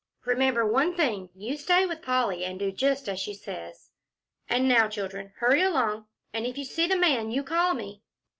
"Remember 0.25 0.65
one 0.65 0.95
thing. 0.95 1.29
You 1.35 1.55
stay 1.57 1.85
with 1.85 2.01
Polly, 2.01 2.43
and 2.43 2.57
do 2.57 2.71
just 2.71 3.07
as 3.07 3.19
she 3.19 3.35
says. 3.35 3.91
And 4.49 4.67
now, 4.67 4.87
children, 4.87 5.31
hurry 5.37 5.61
along. 5.61 6.07
And 6.33 6.47
if 6.47 6.57
you 6.57 6.65
see 6.65 6.87
the 6.87 6.97
man, 6.97 7.29
you 7.29 7.43
call 7.43 7.75
me." 7.75 8.01